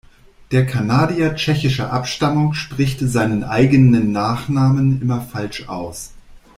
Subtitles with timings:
[0.49, 6.13] Der Kanadier tschechischer Abstammung spricht seinen eigenen Nachnamen immer falsch aus.